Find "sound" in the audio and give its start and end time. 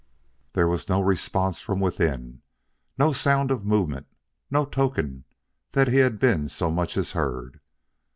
3.13-3.51